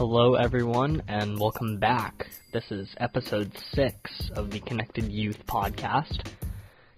Hello, 0.00 0.32
everyone, 0.32 1.02
and 1.08 1.38
welcome 1.38 1.76
back. 1.76 2.30
This 2.54 2.64
is 2.70 2.88
episode 2.96 3.52
six 3.74 4.30
of 4.34 4.50
the 4.50 4.58
Connected 4.60 5.12
Youth 5.12 5.44
podcast. 5.46 6.26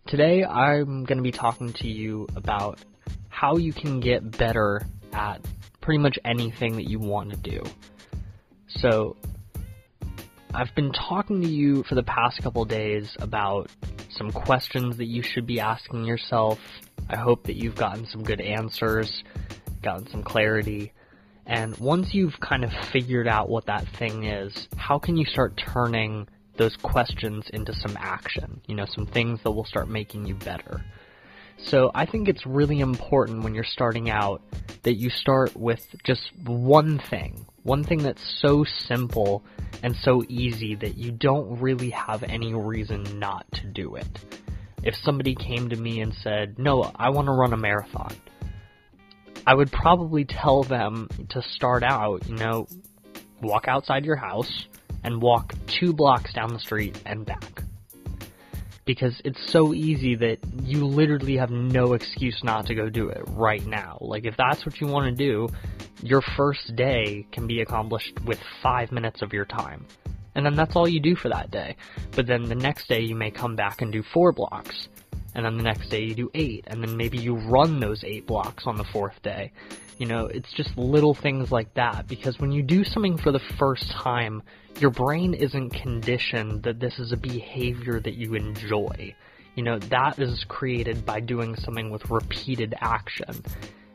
Today, 0.07 0.45
I'm 0.45 1.03
going 1.03 1.17
to 1.17 1.23
be 1.23 1.33
talking 1.33 1.73
to 1.73 1.89
you 1.89 2.29
about 2.37 2.79
how 3.29 3.57
you 3.57 3.73
can 3.73 3.99
get 3.99 4.39
better 4.39 4.83
at 5.13 5.45
pretty 5.81 5.99
much 5.99 6.17
anything 6.25 6.77
that 6.77 6.89
you 6.89 7.01
want 7.01 7.31
to 7.31 7.37
do. 7.39 7.65
So, 8.69 9.17
I've 10.55 10.73
been 10.77 10.93
talking 10.93 11.43
to 11.43 11.49
you 11.49 11.83
for 11.83 11.97
the 11.97 12.05
past 12.05 12.41
couple 12.41 12.65
days 12.67 13.17
about 13.19 13.69
some 14.11 14.31
questions 14.31 14.97
that 14.99 15.07
you 15.07 15.25
should 15.25 15.45
be 15.45 15.59
asking 15.59 16.05
yourself. 16.05 16.61
I 17.11 17.17
hope 17.17 17.49
that 17.49 17.57
you've 17.57 17.75
gotten 17.75 18.07
some 18.07 18.23
good 18.23 18.41
answers, 18.41 19.25
gotten 19.83 20.09
some 20.09 20.23
clarity. 20.23 20.93
And 21.47 21.77
once 21.79 22.15
you've 22.15 22.39
kind 22.41 22.65
of 22.65 22.73
figured 22.93 23.27
out 23.27 23.49
what 23.49 23.67
that 23.67 23.87
thing 23.99 24.25
is, 24.25 24.69
how 24.77 24.99
can 24.99 25.17
you 25.17 25.25
start 25.25 25.57
turning 25.57 26.29
those 26.57 26.77
questions 26.77 27.49
into 27.53 27.75
some 27.75 27.97
action? 27.99 28.61
You 28.67 28.77
know, 28.77 28.87
some 28.87 29.07
things 29.07 29.41
that 29.43 29.51
will 29.51 29.65
start 29.65 29.89
making 29.89 30.27
you 30.27 30.35
better. 30.35 30.85
So 31.59 31.91
I 31.95 32.07
think 32.07 32.29
it's 32.29 32.47
really 32.47 32.81
important 32.81 33.45
when 33.45 33.55
you're 33.55 33.65
starting 33.65 34.11
out 34.11 34.43
that 34.83 34.95
you 34.95 35.11
start 35.11 35.57
with 35.57 35.85
just 36.05 36.23
one 36.45 36.99
thing. 36.99 37.47
One 37.63 37.85
thing 37.85 38.03
that's 38.03 38.23
so 38.41 38.65
simple 38.65 39.45
and 39.83 39.95
so 39.97 40.25
easy 40.29 40.75
that 40.77 40.97
you 40.97 41.13
don't 41.13 41.61
really 41.61 41.91
have 41.91 42.25
any 42.25 42.53
reason 42.55 43.19
not 43.19 43.47
to 43.53 43.67
do 43.67 43.95
it. 43.95 44.07
If 44.83 44.97
somebody 44.97 45.37
came 45.37 45.69
to 45.69 45.77
me 45.77 46.01
and 46.01 46.13
said, 46.13 46.59
No, 46.59 46.91
I 46.97 47.11
want 47.11 47.27
to 47.27 47.33
run 47.33 47.53
a 47.53 47.57
marathon, 47.57 48.17
I 49.47 49.55
would 49.55 49.73
probably 49.73 50.25
tell 50.25 50.63
them 50.63 51.09
to 51.31 51.43
start 51.43 51.83
out, 51.83 52.29
you 52.29 52.37
know, 52.37 52.69
walk 53.41 53.67
outside 53.67 54.05
your 54.05 54.17
house 54.17 54.67
and 55.03 55.21
walk 55.21 55.55
two 55.67 55.93
blocks 55.93 56.33
down 56.33 56.53
the 56.53 56.61
street 56.61 57.01
and 57.05 57.27
back. 57.27 57.65
Because 58.85 59.21
it's 59.25 59.51
so 59.51 59.75
easy 59.75 60.15
that 60.17 60.39
you 60.63 60.87
literally 60.87 61.37
have 61.37 61.51
no 61.51 61.95
excuse 61.95 62.43
not 62.45 62.67
to 62.67 62.75
go 62.75 62.89
do 62.89 63.09
it 63.09 63.23
right 63.29 63.65
now. 63.65 63.99
Like, 64.01 64.27
if 64.27 64.37
that's 64.37 64.65
what 64.65 64.81
you 64.81 64.87
want 64.87 65.07
to 65.07 65.25
do, 65.25 65.49
your 66.03 66.21
first 66.21 66.75
day 66.75 67.27
can 67.33 67.47
be 67.47 67.63
accomplished 67.63 68.19
with 68.25 68.41
five 68.63 68.93
minutes 68.93 69.23
of 69.23 69.33
your 69.33 69.45
time. 69.45 69.87
And 70.35 70.47
then 70.47 70.55
that's 70.55 70.75
all 70.77 70.89
you 70.89 71.01
do 71.01 71.15
for 71.15 71.29
that 71.29 71.51
day. 71.51 71.77
But 72.13 72.27
then 72.27 72.49
the 72.49 72.55
next 72.55 72.89
day 72.89 73.01
you 73.01 73.15
may 73.15 73.31
come 73.31 73.55
back 73.55 73.83
and 73.83 73.93
do 73.93 74.03
four 74.03 74.33
blocks 74.33 74.89
and 75.35 75.45
then 75.45 75.57
the 75.57 75.63
next 75.63 75.89
day 75.89 76.03
you 76.03 76.15
do 76.15 76.31
eight, 76.35 76.65
and 76.67 76.83
then 76.83 76.97
maybe 76.97 77.19
you 77.19 77.37
run 77.37 77.81
those 77.81 78.05
eight 78.05 78.27
blocks 78.27 78.67
on 78.67 78.77
the 78.77 78.85
fourth 78.85 79.21
day. 79.23 79.53
You 79.99 80.07
know, 80.07 80.27
it's 80.27 80.53
just 80.53 80.77
little 80.77 81.15
things 81.15 81.53
like 81.53 81.75
that, 81.75 82.09
because 82.09 82.39
when 82.39 82.53
you 82.53 82.63
do 82.63 82.85
something 82.85 83.19
for 83.19 83.31
the 83.31 83.43
first 83.59 83.91
time, 83.91 84.43
your 84.81 84.91
brain 84.91 85.35
isn't 85.35 85.71
conditioned 85.71 86.65
that 86.65 86.81
this 86.81 86.99
is 86.99 87.13
a 87.13 87.17
behavior 87.17 88.01
that 88.01 88.15
you 88.15 88.35
enjoy. 88.35 89.15
You 89.55 89.63
know, 89.63 89.79
that 89.79 90.19
is 90.19 90.45
created 90.49 91.05
by 91.05 91.21
doing 91.21 91.57
something 91.57 91.91
with 91.91 92.11
repeated 92.11 92.75
action. 92.81 93.45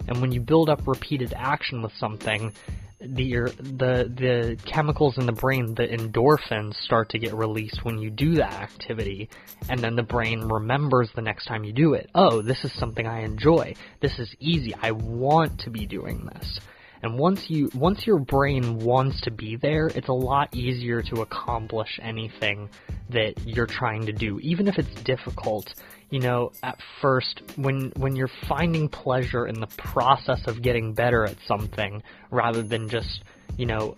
And 0.08 0.22
when 0.22 0.32
you 0.32 0.42
build 0.42 0.70
up 0.70 0.88
repeated 0.88 1.34
action 1.36 1.82
with 1.82 1.94
something, 1.94 2.54
the 3.00 3.54
the 3.58 4.10
the 4.10 4.58
chemicals 4.66 5.18
in 5.18 5.26
the 5.26 5.32
brain, 5.32 5.76
the 5.76 5.88
endorphins, 5.88 6.74
start 6.76 7.10
to 7.10 7.20
get 7.20 7.34
released 7.34 7.84
when 7.84 8.00
you 8.00 8.10
do 8.10 8.36
that 8.36 8.54
activity, 8.54 9.30
and 9.70 9.80
then 9.80 9.96
the 9.96 10.04
brain 10.04 10.42
remembers 10.42 11.10
the 11.16 11.22
next 11.22 11.46
time 11.46 11.64
you 11.64 11.74
do 11.74 11.94
it. 11.94 12.10
Oh, 12.16 12.42
this 12.42 12.64
is 12.64 12.74
something 12.74 13.06
I 13.06 13.22
enjoy. 13.22 13.76
This 14.02 14.18
is 14.18 14.34
easy. 14.40 14.74
I 14.82 14.92
want 14.92 15.60
to 15.62 15.70
be 15.70 15.86
doing 15.86 16.28
this. 16.34 16.60
And 17.08 17.18
once 17.18 17.50
you 17.50 17.70
once 17.74 18.06
your 18.06 18.20
brain 18.20 18.80
wants 18.80 19.22
to 19.22 19.32
be 19.32 19.56
there, 19.56 19.88
it's 19.88 20.10
a 20.10 20.14
lot 20.14 20.54
easier 20.54 21.02
to 21.04 21.22
accomplish 21.22 21.98
anything 22.04 22.68
that 23.12 23.36
you're 23.46 23.66
trying 23.66 24.08
to 24.08 24.12
do, 24.12 24.42
even 24.42 24.68
if 24.68 24.78
it's 24.78 25.04
difficult. 25.04 25.74
You 26.10 26.20
know, 26.20 26.52
at 26.64 26.78
first, 27.02 27.44
when 27.56 27.94
when 27.96 28.18
you're 28.18 28.30
finding 28.50 28.90
pleasure 28.90 29.48
in 29.48 29.62
the 29.62 29.68
process 29.68 30.42
of 30.48 30.62
getting 30.62 30.96
better 30.96 31.24
at 31.24 31.38
something, 31.48 32.04
rather 32.30 32.62
than 32.62 32.90
just 32.90 33.24
you 33.56 33.66
know 33.66 33.96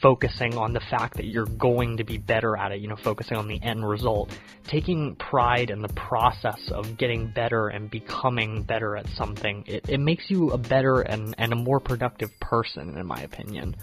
focusing 0.00 0.56
on 0.56 0.72
the 0.72 0.80
fact 0.80 1.16
that 1.16 1.26
you're 1.26 1.46
going 1.46 1.96
to 1.96 2.04
be 2.04 2.18
better 2.18 2.56
at 2.56 2.72
it, 2.72 2.80
you 2.80 2.88
know, 2.88 2.96
focusing 2.96 3.36
on 3.36 3.48
the 3.48 3.60
end 3.62 3.88
result, 3.88 4.30
taking 4.66 5.14
pride 5.16 5.70
in 5.70 5.80
the 5.80 5.88
process 5.88 6.70
of 6.70 6.96
getting 6.98 7.28
better 7.28 7.68
and 7.68 7.90
becoming 7.90 8.62
better 8.62 8.96
at 8.96 9.06
something, 9.16 9.64
it, 9.66 9.88
it 9.88 9.98
makes 9.98 10.30
you 10.30 10.50
a 10.50 10.58
better 10.58 11.00
and, 11.00 11.34
and 11.38 11.52
a 11.52 11.56
more 11.56 11.80
productive 11.80 12.30
person, 12.40 12.96
in 12.96 13.06
my 13.06 13.20
opinion. 13.22 13.76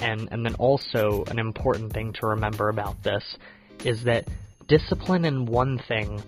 And 0.00 0.28
and 0.30 0.44
then 0.44 0.54
also 0.54 1.24
an 1.28 1.38
important 1.38 1.92
thing 1.92 2.12
to 2.14 2.26
remember 2.28 2.68
about 2.68 3.02
this 3.02 3.36
is 3.84 4.04
that 4.04 4.28
discipline 4.66 5.24
in 5.24 5.46
one 5.46 5.78
thing 5.88 6.22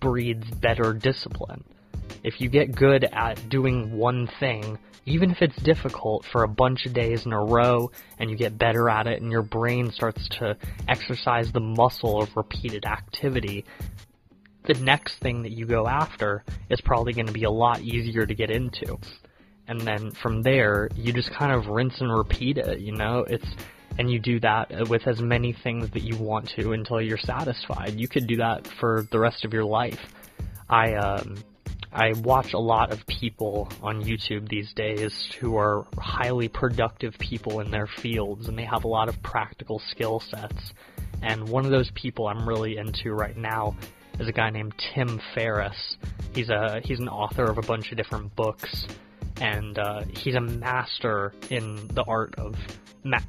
breeds 0.00 0.48
better 0.50 0.92
discipline. 0.92 1.64
If 2.22 2.40
you 2.40 2.48
get 2.48 2.74
good 2.74 3.04
at 3.04 3.48
doing 3.48 3.96
one 3.96 4.28
thing, 4.40 4.78
even 5.06 5.30
if 5.30 5.40
it's 5.40 5.56
difficult 5.62 6.24
for 6.24 6.42
a 6.42 6.48
bunch 6.48 6.84
of 6.84 6.92
days 6.92 7.24
in 7.24 7.32
a 7.32 7.40
row 7.42 7.90
and 8.18 8.28
you 8.28 8.36
get 8.36 8.58
better 8.58 8.90
at 8.90 9.06
it 9.06 9.22
and 9.22 9.30
your 9.30 9.42
brain 9.42 9.90
starts 9.92 10.28
to 10.28 10.56
exercise 10.88 11.50
the 11.52 11.60
muscle 11.60 12.20
of 12.20 12.36
repeated 12.36 12.84
activity, 12.84 13.64
the 14.64 14.74
next 14.74 15.20
thing 15.20 15.42
that 15.42 15.52
you 15.52 15.64
go 15.64 15.86
after 15.86 16.44
is 16.68 16.80
probably 16.80 17.12
going 17.12 17.26
to 17.26 17.32
be 17.32 17.44
a 17.44 17.50
lot 17.50 17.80
easier 17.80 18.26
to 18.26 18.34
get 18.34 18.50
into. 18.50 18.98
And 19.68 19.80
then 19.80 20.10
from 20.10 20.42
there, 20.42 20.88
you 20.96 21.12
just 21.12 21.30
kind 21.30 21.52
of 21.52 21.68
rinse 21.68 22.00
and 22.00 22.12
repeat 22.12 22.58
it, 22.58 22.80
you 22.80 22.92
know? 22.92 23.24
It's 23.28 23.46
and 23.98 24.10
you 24.10 24.18
do 24.18 24.38
that 24.40 24.88
with 24.90 25.06
as 25.06 25.22
many 25.22 25.52
things 25.52 25.88
that 25.90 26.02
you 26.02 26.16
want 26.16 26.50
to 26.50 26.72
until 26.72 27.00
you're 27.00 27.16
satisfied. 27.16 27.94
You 27.98 28.08
could 28.08 28.26
do 28.26 28.36
that 28.36 28.66
for 28.78 29.06
the 29.10 29.18
rest 29.18 29.44
of 29.44 29.54
your 29.54 29.64
life. 29.64 30.00
I 30.68 30.94
um, 30.94 31.36
I 31.92 32.12
watch 32.12 32.52
a 32.52 32.58
lot 32.58 32.92
of 32.92 33.06
people 33.06 33.68
on 33.82 34.02
YouTube 34.02 34.48
these 34.48 34.72
days 34.74 35.28
who 35.40 35.56
are 35.56 35.86
highly 35.98 36.48
productive 36.48 37.18
people 37.18 37.60
in 37.60 37.70
their 37.70 37.86
fields 37.86 38.48
and 38.48 38.58
they 38.58 38.64
have 38.64 38.84
a 38.84 38.88
lot 38.88 39.08
of 39.08 39.22
practical 39.22 39.78
skill 39.90 40.20
sets. 40.20 40.72
And 41.22 41.48
one 41.48 41.64
of 41.64 41.70
those 41.70 41.90
people 41.94 42.28
I'm 42.28 42.48
really 42.48 42.76
into 42.76 43.12
right 43.12 43.36
now 43.36 43.76
is 44.18 44.28
a 44.28 44.32
guy 44.32 44.50
named 44.50 44.74
Tim 44.94 45.20
Ferriss. 45.34 45.96
He's 46.34 46.50
a 46.50 46.80
he's 46.84 47.00
an 47.00 47.08
author 47.08 47.44
of 47.44 47.58
a 47.58 47.62
bunch 47.62 47.90
of 47.90 47.96
different 47.96 48.34
books 48.36 48.86
and 49.40 49.78
uh, 49.78 50.02
he's 50.16 50.34
a 50.34 50.40
master 50.40 51.32
in 51.50 51.88
the 51.88 52.04
art 52.06 52.34
of 52.38 52.54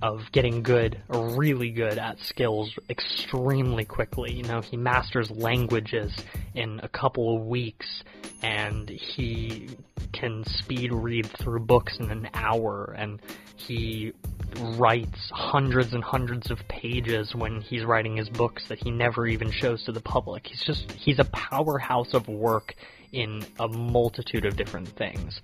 of 0.01 0.31
getting 0.31 0.63
good, 0.63 1.01
really 1.09 1.69
good 1.69 1.97
at 1.97 2.19
skills 2.19 2.73
extremely 2.89 3.85
quickly. 3.85 4.33
You 4.33 4.43
know, 4.43 4.61
he 4.61 4.77
masters 4.77 5.29
languages 5.31 6.13
in 6.53 6.79
a 6.83 6.87
couple 6.87 7.35
of 7.35 7.45
weeks, 7.45 8.03
and 8.41 8.89
he 8.89 9.69
can 10.13 10.43
speed 10.45 10.91
read 10.93 11.25
through 11.25 11.59
books 11.59 11.97
in 11.99 12.09
an 12.09 12.29
hour, 12.33 12.93
and 12.97 13.21
he 13.55 14.13
writes 14.59 15.29
hundreds 15.31 15.93
and 15.93 16.03
hundreds 16.03 16.51
of 16.51 16.67
pages 16.67 17.35
when 17.35 17.61
he's 17.61 17.83
writing 17.83 18.17
his 18.17 18.29
books 18.29 18.67
that 18.67 18.79
he 18.79 18.91
never 18.91 19.27
even 19.27 19.51
shows 19.51 19.83
to 19.85 19.91
the 19.91 20.01
public. 20.01 20.47
He's 20.47 20.63
just 20.63 20.91
he's 20.91 21.19
a 21.19 21.25
powerhouse 21.25 22.13
of 22.13 22.27
work 22.27 22.75
in 23.11 23.45
a 23.59 23.67
multitude 23.67 24.45
of 24.45 24.55
different 24.55 24.87
things. 24.89 25.41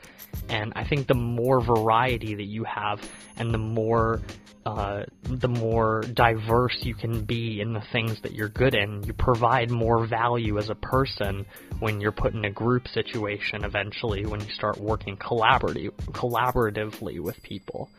And 0.49 0.73
I 0.75 0.83
think 0.83 1.07
the 1.07 1.15
more 1.15 1.61
variety 1.61 2.35
that 2.35 2.43
you 2.43 2.63
have 2.65 3.01
and 3.37 3.53
the 3.53 3.57
more 3.57 4.21
uh, 4.65 5.03
the 5.23 5.47
more 5.47 6.01
diverse 6.13 6.77
you 6.83 6.95
can 6.95 7.25
be 7.25 7.59
in 7.59 7.73
the 7.73 7.83
things 7.91 8.19
that 8.21 8.33
you're 8.33 8.49
good 8.49 8.73
in, 8.73 9.03
you 9.03 9.13
provide 9.13 9.69
more 9.69 10.05
value 10.05 10.57
as 10.57 10.69
a 10.69 10.75
person 10.75 11.45
when 11.79 11.99
you're 11.99 12.13
put 12.13 12.33
in 12.33 12.45
a 12.45 12.49
group 12.49 12.87
situation 12.87 13.65
eventually 13.65 14.25
when 14.25 14.39
you 14.39 14.49
start 14.53 14.79
working 14.79 15.17
collaborative, 15.17 15.91
collaboratively 16.11 17.19
with 17.19 17.41
people. 17.43 17.89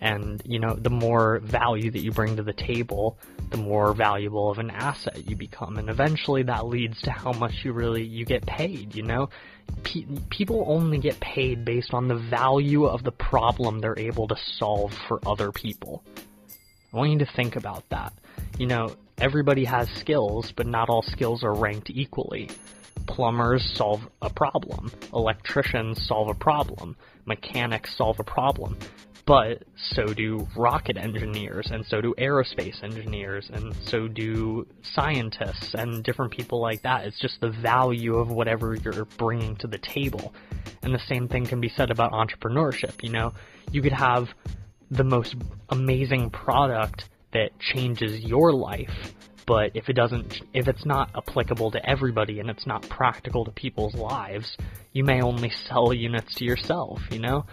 And, 0.00 0.40
you 0.44 0.60
know, 0.60 0.74
the 0.74 0.90
more 0.90 1.40
value 1.40 1.90
that 1.90 2.00
you 2.00 2.12
bring 2.12 2.36
to 2.36 2.42
the 2.42 2.52
table, 2.52 3.18
the 3.50 3.56
more 3.56 3.92
valuable 3.94 4.50
of 4.50 4.58
an 4.58 4.70
asset 4.70 5.28
you 5.28 5.36
become. 5.36 5.76
And 5.76 5.88
eventually 5.88 6.44
that 6.44 6.66
leads 6.66 7.00
to 7.02 7.10
how 7.10 7.32
much 7.32 7.64
you 7.64 7.72
really, 7.72 8.04
you 8.04 8.24
get 8.24 8.46
paid, 8.46 8.94
you 8.94 9.02
know? 9.02 9.28
Pe- 9.82 10.06
people 10.30 10.64
only 10.66 10.98
get 10.98 11.18
paid 11.20 11.64
based 11.64 11.94
on 11.94 12.08
the 12.08 12.16
value 12.16 12.84
of 12.84 13.02
the 13.02 13.12
problem 13.12 13.80
they're 13.80 13.98
able 13.98 14.28
to 14.28 14.36
solve 14.58 14.92
for 15.06 15.20
other 15.26 15.52
people. 15.52 16.02
I 16.92 16.96
want 16.96 17.10
you 17.12 17.18
to 17.18 17.26
think 17.26 17.56
about 17.56 17.88
that. 17.90 18.12
You 18.58 18.66
know, 18.66 18.94
everybody 19.18 19.64
has 19.64 19.88
skills, 19.90 20.52
but 20.52 20.66
not 20.66 20.88
all 20.88 21.02
skills 21.02 21.44
are 21.44 21.54
ranked 21.54 21.90
equally. 21.90 22.48
Plumbers 23.06 23.64
solve 23.74 24.08
a 24.20 24.30
problem. 24.30 24.90
Electricians 25.12 26.06
solve 26.06 26.28
a 26.28 26.34
problem. 26.34 26.96
Mechanics 27.26 27.96
solve 27.96 28.18
a 28.20 28.24
problem 28.24 28.76
but 29.28 29.62
so 29.76 30.06
do 30.06 30.48
rocket 30.56 30.96
engineers, 30.96 31.68
and 31.70 31.84
so 31.84 32.00
do 32.00 32.14
aerospace 32.16 32.82
engineers, 32.82 33.50
and 33.52 33.76
so 33.84 34.08
do 34.08 34.66
scientists 34.80 35.74
and 35.74 36.02
different 36.02 36.32
people 36.32 36.62
like 36.62 36.80
that. 36.80 37.04
It's 37.04 37.20
just 37.20 37.38
the 37.42 37.50
value 37.50 38.16
of 38.16 38.30
whatever 38.30 38.74
you're 38.74 39.04
bringing 39.04 39.54
to 39.56 39.66
the 39.66 39.76
table. 39.76 40.32
And 40.82 40.94
the 40.94 41.02
same 41.10 41.28
thing 41.28 41.44
can 41.44 41.60
be 41.60 41.68
said 41.68 41.90
about 41.90 42.12
entrepreneurship. 42.12 43.02
You 43.02 43.10
know, 43.10 43.34
you 43.70 43.82
could 43.82 43.92
have 43.92 44.30
the 44.90 45.04
most 45.04 45.34
amazing 45.68 46.30
product 46.30 47.10
that 47.34 47.50
changes 47.58 48.20
your 48.20 48.54
life, 48.54 49.14
but 49.48 49.70
if 49.72 49.88
it 49.88 49.94
doesn't, 49.94 50.42
if 50.52 50.68
it's 50.68 50.84
not 50.84 51.10
applicable 51.16 51.70
to 51.70 51.88
everybody 51.88 52.38
and 52.38 52.50
it's 52.50 52.66
not 52.66 52.86
practical 52.90 53.46
to 53.46 53.50
people's 53.50 53.94
lives, 53.94 54.58
you 54.92 55.04
may 55.04 55.22
only 55.22 55.48
sell 55.48 55.90
units 55.90 56.34
to 56.34 56.44
yourself, 56.44 57.00
you 57.10 57.18
know? 57.18 57.46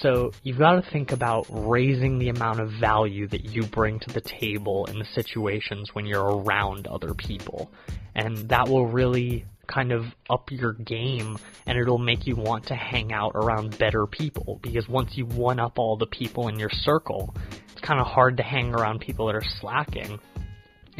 So 0.00 0.32
you've 0.42 0.58
got 0.58 0.72
to 0.72 0.90
think 0.90 1.12
about 1.12 1.46
raising 1.48 2.18
the 2.18 2.28
amount 2.28 2.60
of 2.60 2.70
value 2.72 3.26
that 3.28 3.46
you 3.46 3.62
bring 3.62 4.00
to 4.00 4.12
the 4.12 4.20
table 4.20 4.84
in 4.84 4.98
the 4.98 5.06
situations 5.14 5.88
when 5.94 6.04
you're 6.04 6.22
around 6.22 6.86
other 6.86 7.14
people. 7.14 7.72
And 8.14 8.36
that 8.50 8.68
will 8.68 8.86
really 8.86 9.46
kind 9.66 9.92
of 9.92 10.04
up 10.28 10.50
your 10.50 10.74
game 10.74 11.38
and 11.64 11.78
it'll 11.78 11.96
make 11.96 12.26
you 12.26 12.36
want 12.36 12.66
to 12.66 12.74
hang 12.74 13.14
out 13.14 13.32
around 13.34 13.78
better 13.78 14.06
people 14.06 14.58
because 14.62 14.86
once 14.90 15.12
you 15.14 15.24
one 15.24 15.58
up 15.58 15.78
all 15.78 15.96
the 15.96 16.06
people 16.06 16.48
in 16.48 16.58
your 16.58 16.70
circle, 16.70 17.34
it's 17.72 17.80
kind 17.80 17.98
of 17.98 18.06
hard 18.06 18.36
to 18.36 18.42
hang 18.42 18.74
around 18.74 19.00
people 19.00 19.24
that 19.26 19.34
are 19.34 19.48
slacking. 19.60 20.20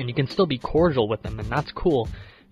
And 0.01 0.09
you 0.09 0.15
can 0.15 0.27
still 0.27 0.47
be 0.47 0.59
cordial 0.59 1.09
with 1.09 1.23
them 1.23 1.39
and 1.39 1.49
that's 1.49 1.71
cool, 1.73 2.09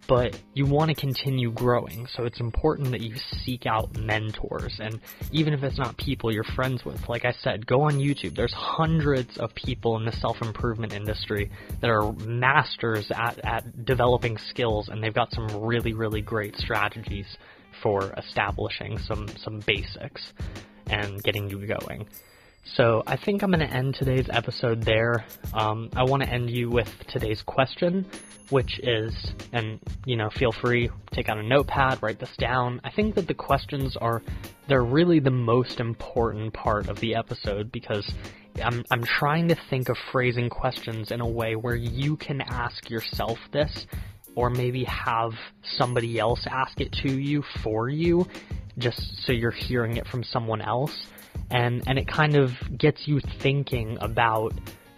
but 0.06 0.40
you 0.54 0.64
want 0.64 0.90
to 0.90 0.94
continue 0.94 1.50
growing. 1.50 2.06
So 2.14 2.24
it's 2.24 2.40
important 2.40 2.92
that 2.92 3.00
you 3.00 3.16
seek 3.44 3.66
out 3.66 3.96
mentors. 3.98 4.78
And 4.80 5.00
even 5.32 5.52
if 5.52 5.62
it's 5.62 5.78
not 5.78 5.96
people 5.96 6.32
you're 6.32 6.44
friends 6.44 6.84
with, 6.84 7.08
like 7.08 7.24
I 7.24 7.32
said, 7.32 7.66
go 7.66 7.82
on 7.82 7.98
YouTube. 7.98 8.34
There's 8.34 8.52
hundreds 8.52 9.36
of 9.38 9.54
people 9.54 9.96
in 9.98 10.04
the 10.04 10.12
self 10.12 10.40
improvement 10.40 10.92
industry 10.94 11.50
that 11.80 11.90
are 11.90 12.12
masters 12.12 13.10
at, 13.10 13.38
at 13.44 13.84
developing 13.84 14.38
skills, 14.38 14.88
and 14.88 15.02
they've 15.02 15.14
got 15.14 15.32
some 15.32 15.46
really, 15.62 15.92
really 15.92 16.22
great 16.22 16.56
strategies 16.56 17.26
for 17.82 18.12
establishing 18.16 18.98
some, 18.98 19.28
some 19.36 19.60
basics 19.60 20.32
and 20.86 21.22
getting 21.22 21.50
you 21.50 21.66
going. 21.66 22.06
So 22.64 23.02
I 23.06 23.16
think 23.16 23.42
I'm 23.42 23.50
going 23.50 23.66
to 23.66 23.74
end 23.74 23.94
today's 23.94 24.28
episode 24.30 24.82
there. 24.82 25.24
Um, 25.54 25.90
I 25.96 26.04
want 26.04 26.22
to 26.22 26.28
end 26.28 26.50
you 26.50 26.68
with 26.70 26.92
today's 27.08 27.42
question, 27.42 28.06
which 28.50 28.78
is, 28.80 29.14
and 29.52 29.80
you 30.04 30.16
know, 30.16 30.30
feel 30.30 30.52
free 30.52 30.90
take 31.10 31.28
out 31.28 31.38
a 31.38 31.42
notepad, 31.42 32.02
write 32.02 32.18
this 32.18 32.36
down. 32.36 32.80
I 32.84 32.90
think 32.90 33.14
that 33.14 33.26
the 33.26 33.34
questions 33.34 33.96
are 33.96 34.22
they're 34.68 34.84
really 34.84 35.18
the 35.18 35.30
most 35.30 35.80
important 35.80 36.52
part 36.52 36.88
of 36.88 37.00
the 37.00 37.14
episode 37.14 37.72
because 37.72 38.08
I'm 38.62 38.84
I'm 38.90 39.04
trying 39.04 39.48
to 39.48 39.56
think 39.70 39.88
of 39.88 39.96
phrasing 40.12 40.50
questions 40.50 41.10
in 41.10 41.20
a 41.20 41.28
way 41.28 41.56
where 41.56 41.76
you 41.76 42.16
can 42.16 42.40
ask 42.40 42.90
yourself 42.90 43.38
this 43.52 43.86
or 44.34 44.50
maybe 44.50 44.84
have 44.84 45.32
somebody 45.62 46.18
else 46.18 46.46
ask 46.48 46.80
it 46.80 46.92
to 46.92 47.10
you 47.10 47.42
for 47.62 47.88
you 47.88 48.26
just 48.78 49.24
so 49.24 49.32
you're 49.32 49.50
hearing 49.50 49.96
it 49.96 50.06
from 50.06 50.22
someone 50.22 50.60
else 50.60 51.06
and 51.50 51.82
and 51.86 51.98
it 51.98 52.08
kind 52.08 52.36
of 52.36 52.52
gets 52.76 53.06
you 53.06 53.20
thinking 53.40 53.98
about 54.00 54.52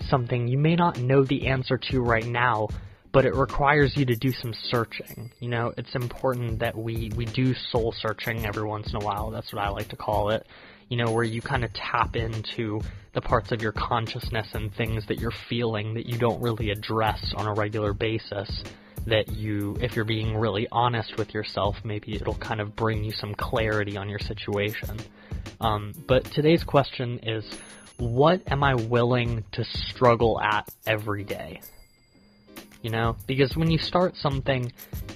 something 0.09 0.49
you 0.49 0.59
may 0.59 0.77
not 0.77 0.99
know 0.99 1.25
the 1.25 1.47
answer 1.49 1.79
to 1.79 2.00
right 2.00 2.27
now 2.27 2.69
but 3.12 3.25
it 3.25 3.35
requires 3.35 3.97
you 3.97 4.05
to 4.06 4.15
do 4.15 4.31
some 4.32 4.55
searching. 4.55 5.32
You 5.41 5.49
know, 5.49 5.73
it's 5.77 5.94
important 5.94 6.61
that 6.61 6.77
we, 6.77 7.11
we 7.17 7.25
do 7.25 7.55
soul 7.55 7.93
searching 7.93 8.47
every 8.47 8.62
once 8.62 8.91
in 8.91 8.97
a 8.97 9.05
while. 9.05 9.31
That's 9.31 9.53
what 9.53 9.62
I 9.62 9.69
like 9.71 9.88
to 9.88 9.97
call 9.97 10.31
it. 10.31 10.47
You 10.88 10.97
know, 10.97 11.11
where 11.12 11.25
you 11.25 11.41
kind 11.41 11.65
of 11.65 11.73
tap 11.73 12.17
into 12.17 12.81
the 13.12 13.21
parts 13.21 13.53
of 13.53 13.62
your 13.62 13.73
consciousness 13.73 14.49
and 14.55 14.73
things 14.75 15.06
that 15.06 15.19
you're 15.19 15.32
feeling 15.49 15.94
that 15.94 16.06
you 16.06 16.19
don't 16.19 16.41
really 16.41 16.71
address 16.71 17.32
on 17.37 17.47
a 17.47 17.53
regular 17.53 17.93
basis. 17.93 18.62
That 19.06 19.29
you, 19.29 19.76
if 19.81 19.97
you're 19.97 20.05
being 20.05 20.37
really 20.37 20.69
honest 20.70 21.17
with 21.17 21.35
yourself, 21.35 21.76
maybe 21.85 22.14
it'll 22.14 22.35
kind 22.35 22.61
of 22.61 22.76
bring 22.76 23.02
you 23.02 23.12
some 23.12 23.35
clarity 23.35 23.97
on 23.97 24.08
your 24.08 24.19
situation. 24.19 24.99
Um, 25.61 25.94
but 26.06 26.25
today's 26.25 26.64
question 26.64 27.19
is, 27.23 27.44
what 27.97 28.43
am 28.47 28.62
I 28.62 28.75
willing 28.75 29.44
to 29.52 29.64
struggle 29.64 30.41
at 30.41 30.69
every 30.87 31.25
day? 31.25 31.61
You 32.82 32.91
know, 32.91 33.17
because 33.26 33.55
when 33.56 33.70
you 33.70 33.79
start 33.79 34.17
something, 34.17 34.73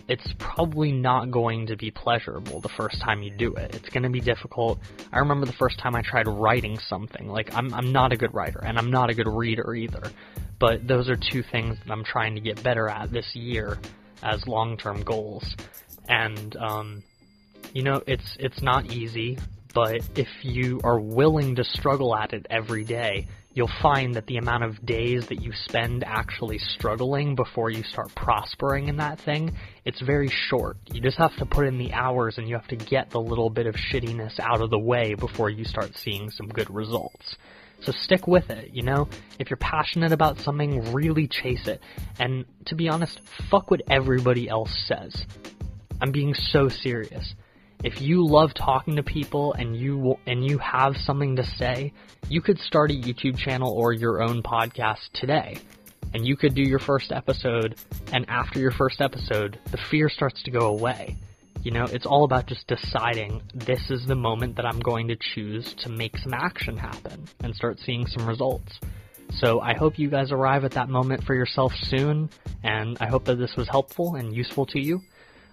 it's 0.06 0.34
probably 0.38 0.92
not 0.92 1.30
going 1.30 1.68
to 1.68 1.76
be 1.76 1.90
pleasurable 1.90 2.60
the 2.60 2.68
first 2.68 3.00
time 3.00 3.22
you 3.22 3.30
do 3.30 3.54
it. 3.54 3.74
It's 3.74 3.88
going 3.88 4.02
to 4.02 4.10
be 4.10 4.20
difficult. 4.20 4.78
I 5.12 5.20
remember 5.20 5.46
the 5.46 5.54
first 5.54 5.78
time 5.78 5.94
I 5.94 6.02
tried 6.02 6.28
writing 6.28 6.78
something. 6.78 7.26
Like 7.26 7.54
I'm 7.54 7.72
I'm 7.72 7.90
not 7.90 8.12
a 8.12 8.16
good 8.16 8.34
writer 8.34 8.60
and 8.62 8.78
I'm 8.78 8.90
not 8.90 9.08
a 9.08 9.14
good 9.14 9.28
reader 9.28 9.74
either. 9.74 10.02
But 10.66 10.88
those 10.88 11.10
are 11.10 11.16
two 11.16 11.42
things 11.42 11.76
that 11.78 11.92
I'm 11.92 12.04
trying 12.04 12.36
to 12.36 12.40
get 12.40 12.62
better 12.62 12.88
at 12.88 13.12
this 13.12 13.36
year 13.36 13.76
as 14.22 14.46
long-term 14.46 15.02
goals. 15.02 15.44
And 16.08 16.56
um 16.56 17.02
you 17.74 17.82
know, 17.82 18.02
it's 18.06 18.36
it's 18.38 18.62
not 18.62 18.86
easy 18.86 19.36
but 19.74 20.02
if 20.14 20.28
you 20.42 20.80
are 20.84 20.98
willing 20.98 21.56
to 21.56 21.64
struggle 21.64 22.16
at 22.16 22.32
it 22.32 22.46
every 22.48 22.84
day, 22.84 23.26
you'll 23.52 23.70
find 23.82 24.14
that 24.14 24.26
the 24.26 24.36
amount 24.36 24.62
of 24.62 24.86
days 24.86 25.26
that 25.26 25.42
you 25.42 25.52
spend 25.66 26.04
actually 26.04 26.58
struggling 26.58 27.34
before 27.34 27.70
you 27.70 27.82
start 27.82 28.14
prospering 28.14 28.86
in 28.88 28.96
that 28.98 29.20
thing, 29.20 29.56
it's 29.84 30.00
very 30.00 30.30
short. 30.48 30.76
You 30.86 31.00
just 31.00 31.18
have 31.18 31.36
to 31.38 31.46
put 31.46 31.66
in 31.66 31.78
the 31.78 31.92
hours 31.92 32.38
and 32.38 32.48
you 32.48 32.54
have 32.54 32.68
to 32.68 32.76
get 32.76 33.10
the 33.10 33.20
little 33.20 33.50
bit 33.50 33.66
of 33.66 33.74
shittiness 33.74 34.38
out 34.38 34.62
of 34.62 34.70
the 34.70 34.78
way 34.78 35.14
before 35.14 35.50
you 35.50 35.64
start 35.64 35.96
seeing 35.96 36.30
some 36.30 36.46
good 36.46 36.72
results. 36.72 37.34
So 37.84 37.92
stick 37.92 38.26
with 38.26 38.50
it, 38.50 38.70
you 38.72 38.82
know? 38.82 39.08
If 39.38 39.50
you're 39.50 39.56
passionate 39.58 40.12
about 40.12 40.40
something, 40.40 40.92
really 40.92 41.28
chase 41.28 41.68
it. 41.68 41.80
And 42.18 42.44
to 42.66 42.74
be 42.74 42.88
honest, 42.88 43.20
fuck 43.50 43.70
what 43.70 43.82
everybody 43.90 44.48
else 44.48 44.74
says. 44.86 45.26
I'm 46.00 46.12
being 46.12 46.34
so 46.34 46.68
serious 46.68 47.34
if 47.84 48.00
you 48.00 48.26
love 48.26 48.54
talking 48.54 48.96
to 48.96 49.02
people 49.02 49.52
and 49.52 49.76
you 49.76 50.18
and 50.26 50.42
you 50.42 50.56
have 50.56 50.96
something 50.96 51.36
to 51.36 51.44
say, 51.44 51.92
you 52.30 52.40
could 52.40 52.58
start 52.58 52.90
a 52.90 52.94
YouTube 52.94 53.36
channel 53.36 53.70
or 53.70 53.92
your 53.92 54.22
own 54.22 54.42
podcast 54.42 55.10
today. 55.12 55.58
And 56.14 56.26
you 56.26 56.34
could 56.34 56.54
do 56.54 56.62
your 56.62 56.78
first 56.78 57.12
episode 57.12 57.76
and 58.10 58.24
after 58.28 58.58
your 58.58 58.70
first 58.70 59.02
episode, 59.02 59.58
the 59.70 59.76
fear 59.76 60.08
starts 60.08 60.42
to 60.44 60.50
go 60.50 60.68
away. 60.68 61.16
You 61.64 61.70
know, 61.70 61.84
it's 61.84 62.04
all 62.04 62.24
about 62.24 62.46
just 62.46 62.66
deciding 62.66 63.40
this 63.54 63.90
is 63.90 64.06
the 64.06 64.14
moment 64.14 64.56
that 64.56 64.66
I'm 64.66 64.80
going 64.80 65.08
to 65.08 65.16
choose 65.16 65.74
to 65.78 65.88
make 65.88 66.16
some 66.18 66.34
action 66.34 66.76
happen 66.76 67.26
and 67.42 67.56
start 67.56 67.80
seeing 67.80 68.06
some 68.06 68.26
results. 68.26 68.78
So 69.38 69.60
I 69.60 69.72
hope 69.74 69.98
you 69.98 70.10
guys 70.10 70.30
arrive 70.30 70.64
at 70.64 70.72
that 70.72 70.90
moment 70.90 71.24
for 71.24 71.34
yourself 71.34 71.72
soon, 71.74 72.28
and 72.62 72.98
I 73.00 73.06
hope 73.06 73.24
that 73.24 73.36
this 73.36 73.56
was 73.56 73.66
helpful 73.66 74.16
and 74.16 74.36
useful 74.36 74.66
to 74.66 74.78
you. 74.78 75.00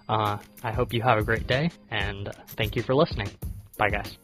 Uh, 0.06 0.36
I 0.62 0.72
hope 0.72 0.92
you 0.92 1.00
have 1.00 1.18
a 1.18 1.24
great 1.24 1.46
day, 1.46 1.70
and 1.90 2.28
thank 2.48 2.76
you 2.76 2.82
for 2.82 2.94
listening. 2.94 3.30
Bye, 3.78 3.88
guys. 3.88 4.18